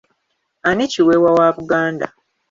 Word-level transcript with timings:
Ani 0.63 0.87
kiweewa 0.87 1.31
wa 1.33 1.53
Buganda? 1.53 2.11